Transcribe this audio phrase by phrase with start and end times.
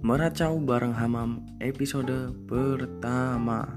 [0.00, 3.68] Meracau bareng Hamam episode pertama.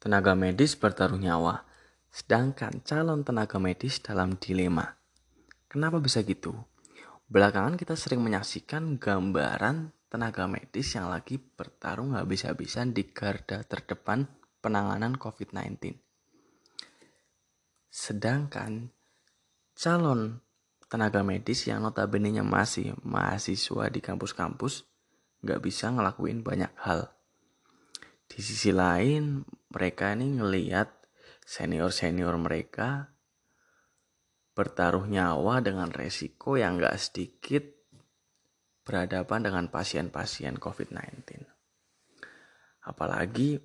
[0.00, 1.68] Tenaga medis bertaruh nyawa,
[2.08, 4.96] sedangkan calon tenaga medis dalam dilema.
[5.68, 6.56] Kenapa bisa gitu?
[7.28, 14.24] Belakangan kita sering menyaksikan gambaran tenaga medis yang lagi bertarung habis-habisan di garda terdepan
[14.64, 16.05] penanganan COVID-19
[17.96, 18.92] Sedangkan
[19.72, 20.44] calon
[20.92, 24.84] tenaga medis yang notabene masih mahasiswa di kampus-kampus
[25.40, 27.08] nggak bisa ngelakuin banyak hal.
[28.28, 30.92] Di sisi lain, mereka ini ngeliat
[31.48, 33.16] senior-senior mereka
[34.52, 37.64] bertaruh nyawa dengan resiko yang nggak sedikit
[38.84, 41.48] berhadapan dengan pasien-pasien COVID-19.
[42.84, 43.56] Apalagi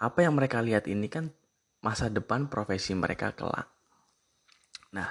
[0.00, 1.36] apa yang mereka lihat ini kan
[1.84, 3.68] masa depan profesi mereka kelak.
[4.96, 5.08] Nah,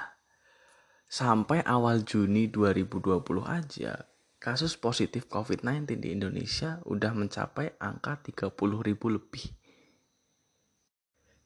[1.06, 3.94] sampai awal Juni 2020 aja,
[4.42, 9.46] kasus positif COVID-19 di Indonesia udah mencapai angka 30 ribu lebih.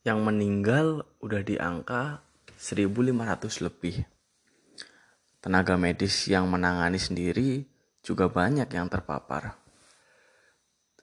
[0.08, 0.88] Yang meninggal
[1.20, 2.24] udah di angka
[2.56, 4.08] 1.500 lebih.
[5.40, 7.64] Tenaga medis yang menangani sendiri
[8.04, 9.56] juga banyak yang terpapar.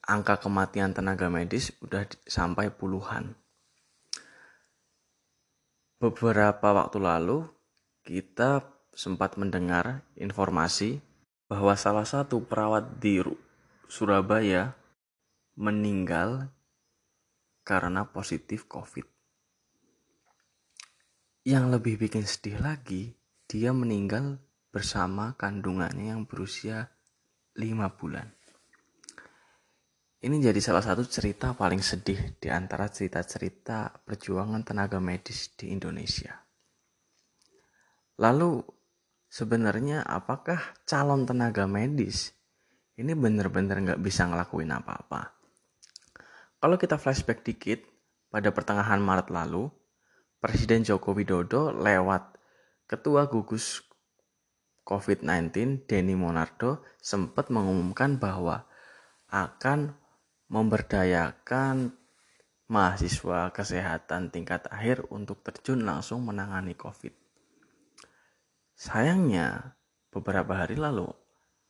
[0.04, 3.34] Angka kematian tenaga medis udah sampai puluhan
[6.06, 7.50] Beberapa waktu lalu,
[8.06, 8.62] kita
[8.94, 11.02] sempat mendengar informasi
[11.50, 13.18] bahwa salah satu perawat di
[13.90, 14.70] Surabaya
[15.58, 16.46] meninggal
[17.66, 19.02] karena positif COVID.
[21.42, 23.10] Yang lebih bikin sedih lagi,
[23.50, 24.38] dia meninggal
[24.70, 26.86] bersama kandungannya yang berusia
[27.58, 28.30] 5 bulan.
[30.16, 36.32] Ini jadi salah satu cerita paling sedih di antara cerita-cerita perjuangan tenaga medis di Indonesia.
[38.16, 38.64] Lalu,
[39.28, 42.32] sebenarnya apakah calon tenaga medis
[42.96, 45.36] ini benar-benar nggak bisa ngelakuin apa-apa?
[46.56, 47.84] Kalau kita flashback dikit,
[48.32, 49.68] pada pertengahan Maret lalu,
[50.40, 52.40] Presiden Joko Widodo lewat
[52.88, 53.84] Ketua Gugus
[54.88, 58.64] COVID-19 Denny Monardo sempat mengumumkan bahwa
[59.28, 60.05] akan
[60.46, 61.90] memberdayakan
[62.66, 67.14] mahasiswa kesehatan tingkat akhir untuk terjun langsung menangani COVID.
[68.76, 69.78] Sayangnya,
[70.10, 71.08] beberapa hari lalu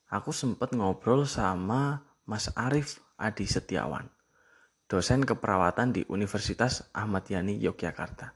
[0.09, 4.09] aku sempat ngobrol sama Mas Arif Adi Setiawan,
[4.91, 8.35] dosen keperawatan di Universitas Ahmad Yani Yogyakarta.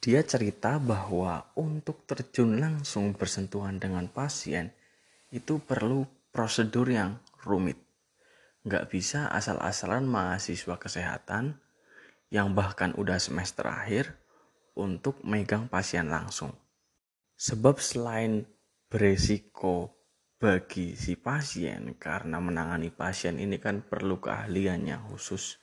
[0.00, 4.72] Dia cerita bahwa untuk terjun langsung bersentuhan dengan pasien
[5.28, 7.89] itu perlu prosedur yang rumit
[8.64, 11.56] nggak bisa asal-asalan mahasiswa kesehatan
[12.28, 14.20] yang bahkan udah semester akhir
[14.76, 16.52] untuk megang pasien langsung.
[17.40, 18.44] Sebab selain
[18.86, 19.96] beresiko
[20.40, 25.56] bagi si pasien karena menangani pasien ini kan perlu keahlian yang khusus.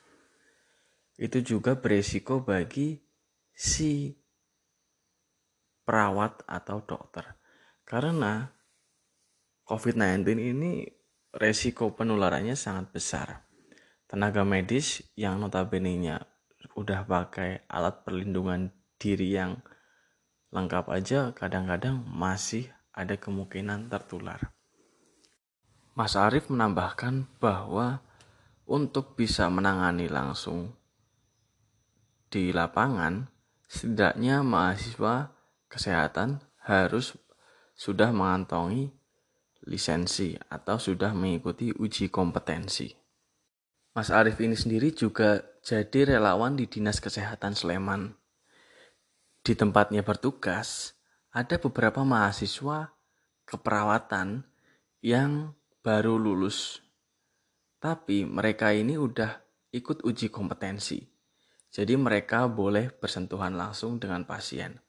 [1.17, 2.97] Itu juga beresiko bagi
[3.53, 4.13] si
[5.81, 7.25] perawat atau dokter.
[7.87, 8.45] Karena
[9.65, 10.96] COVID-19 ini
[11.37, 13.27] resiko penularannya sangat besar.
[14.09, 16.25] Tenaga medis yang notabene-nya
[16.73, 19.61] udah pakai alat perlindungan diri yang
[20.49, 24.49] lengkap aja kadang-kadang masih ada kemungkinan tertular.
[25.93, 28.01] Mas Arief menambahkan bahwa
[28.65, 30.73] untuk bisa menangani langsung
[32.27, 33.29] di lapangan,
[33.69, 35.31] setidaknya mahasiswa
[35.69, 37.15] kesehatan harus
[37.77, 38.96] sudah mengantongi
[39.67, 42.87] lisensi atau sudah mengikuti uji kompetensi.
[43.91, 48.15] Mas Arief ini sendiri juga jadi relawan di Dinas Kesehatan Sleman.
[49.43, 50.95] Di tempatnya bertugas,
[51.35, 52.93] ada beberapa mahasiswa
[53.43, 54.47] keperawatan
[55.03, 56.79] yang baru lulus.
[57.77, 59.39] Tapi mereka ini udah
[59.75, 61.03] ikut uji kompetensi.
[61.67, 64.79] Jadi mereka boleh bersentuhan langsung dengan pasien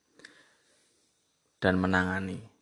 [1.58, 2.57] dan menangani.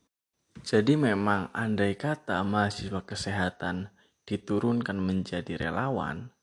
[0.66, 3.86] Jadi memang andai kata mahasiswa kesehatan
[4.26, 6.34] diturunkan menjadi relawan,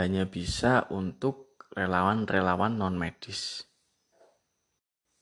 [0.00, 3.68] hanya bisa untuk relawan-relawan non-medis.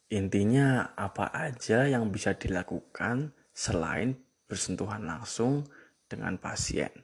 [0.07, 5.67] Intinya apa aja yang bisa dilakukan selain bersentuhan langsung
[6.07, 6.95] dengan pasien.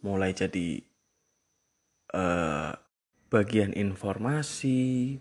[0.00, 0.80] Mulai jadi
[2.16, 2.72] eh,
[3.28, 5.20] bagian informasi,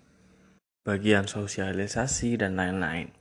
[0.88, 3.19] bagian sosialisasi, dan lain-lain.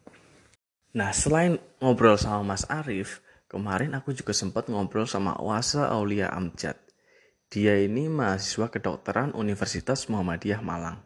[0.98, 6.74] Nah, selain ngobrol sama Mas Arif, kemarin aku juga sempat ngobrol sama Wasa Aulia Amjad.
[7.46, 10.98] Dia ini mahasiswa kedokteran Universitas Muhammadiyah Malang.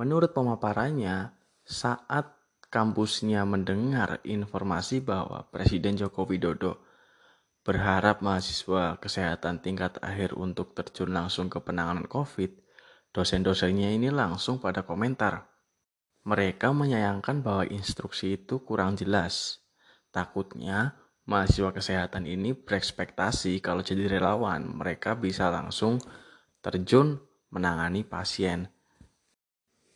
[0.00, 1.36] Menurut pemaparannya,
[1.68, 2.32] saat
[2.72, 6.80] kampusnya mendengar informasi bahwa Presiden Joko Widodo
[7.60, 12.56] berharap mahasiswa kesehatan tingkat akhir untuk terjun langsung ke penanganan COVID,
[13.12, 15.49] dosen-dosennya ini langsung pada komentar.
[16.30, 19.66] Mereka menyayangkan bahwa instruksi itu kurang jelas.
[20.14, 20.94] Takutnya
[21.26, 25.98] mahasiswa kesehatan ini berekspektasi kalau jadi relawan, mereka bisa langsung
[26.62, 27.18] terjun
[27.50, 28.70] menangani pasien.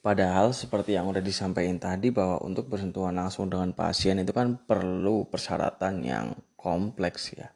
[0.02, 5.30] Padahal seperti yang udah disampaikan tadi bahwa untuk bersentuhan langsung dengan pasien itu kan perlu
[5.30, 7.54] persyaratan yang kompleks ya.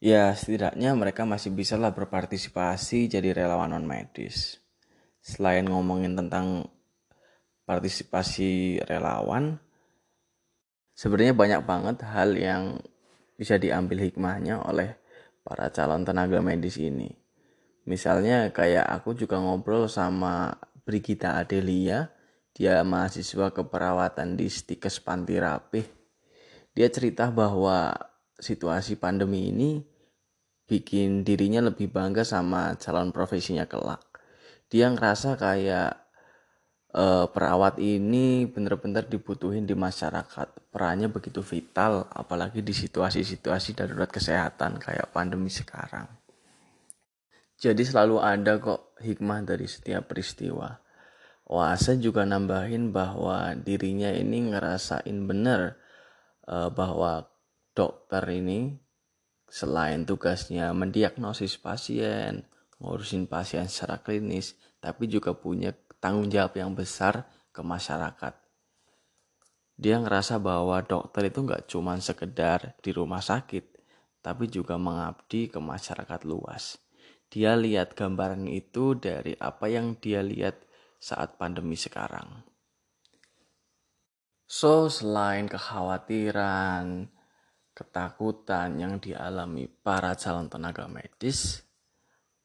[0.00, 4.64] Ya setidaknya mereka masih bisa lah berpartisipasi jadi relawan non medis.
[5.20, 6.72] Selain ngomongin tentang
[7.64, 9.56] partisipasi relawan,
[10.94, 12.78] sebenarnya banyak banget hal yang
[13.34, 14.94] bisa diambil hikmahnya oleh
[15.42, 17.10] para calon tenaga medis ini.
[17.84, 22.08] Misalnya kayak aku juga ngobrol sama Brigita Adelia,
[22.56, 25.84] dia mahasiswa keperawatan di Stikes Panti Rapih.
[26.72, 27.92] Dia cerita bahwa
[28.40, 29.84] situasi pandemi ini
[30.64, 34.00] bikin dirinya lebih bangga sama calon profesinya kelak.
[34.72, 36.03] Dia ngerasa kayak
[36.94, 40.70] uh, perawat ini bener-bener dibutuhin di masyarakat.
[40.70, 46.06] Perannya begitu vital, apalagi di situasi-situasi darurat kesehatan kayak pandemi sekarang.
[47.58, 50.80] Jadi selalu ada kok hikmah dari setiap peristiwa.
[51.44, 55.76] Oase juga nambahin bahwa dirinya ini ngerasain bener
[56.48, 57.28] uh, bahwa
[57.76, 58.80] dokter ini
[59.46, 62.48] selain tugasnya mendiagnosis pasien,
[62.80, 65.70] ngurusin pasien secara klinis, tapi juga punya
[66.04, 68.36] tanggung jawab yang besar ke masyarakat.
[69.80, 73.80] Dia ngerasa bahwa dokter itu nggak cuma sekedar di rumah sakit,
[74.20, 76.84] tapi juga mengabdi ke masyarakat luas
[77.34, 80.54] dia lihat gambaran itu dari apa yang dia lihat
[81.02, 82.46] saat pandemi sekarang.
[84.46, 87.10] So, selain kekhawatiran,
[87.74, 91.66] ketakutan yang dialami para calon tenaga medis,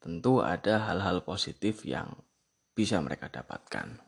[0.02, 2.10] tentu ada hal-hal positif yang
[2.74, 4.00] bisa mereka dapatkan.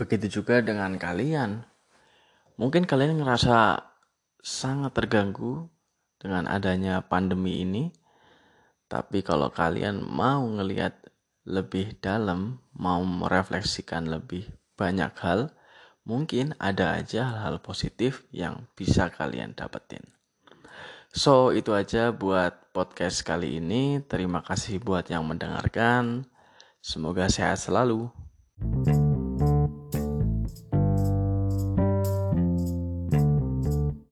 [0.00, 1.60] Begitu juga dengan kalian.
[2.56, 3.84] Mungkin kalian ngerasa
[4.40, 5.68] sangat terganggu
[6.16, 7.92] dengan adanya pandemi ini,
[8.88, 10.96] tapi kalau kalian mau ngelihat
[11.48, 15.52] lebih dalam, mau merefleksikan lebih banyak hal,
[16.04, 20.04] mungkin ada aja hal-hal positif yang bisa kalian dapetin.
[21.10, 23.98] So, itu aja buat podcast kali ini.
[24.06, 26.29] Terima kasih buat yang mendengarkan.
[26.80, 28.08] Semoga sehat selalu.
[28.60, 29.09] thank you